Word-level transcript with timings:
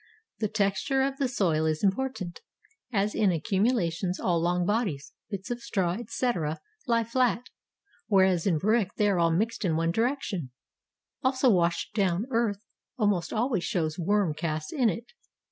The 0.39 0.47
texture 0.47 1.03
of 1.03 1.19
the 1.19 1.27
soil 1.27 1.67
is 1.67 1.83
important, 1.83 2.39
as 2.91 3.13
in 3.13 3.31
accumulations 3.31 4.19
all 4.19 4.41
long 4.41 4.65
bodies, 4.65 5.13
bits 5.29 5.51
of 5.51 5.61
straw, 5.61 5.91
etc., 5.91 6.59
lie 6.87 7.03
flat; 7.03 7.51
whereas 8.07 8.47
in 8.47 8.57
brick 8.57 8.95
they 8.95 9.09
are 9.09 9.29
mixed 9.29 9.63
in 9.63 9.73
all 9.73 9.91
directions. 9.91 10.49
Also 11.21 11.51
washed 11.51 11.93
down 11.93 12.25
earth 12.31 12.65
almost 12.97 13.31
always 13.31 13.63
shows 13.63 13.99
worm 13.99 14.33
casts 14.33 14.73
in 14.73 14.89
it. 14.89 15.05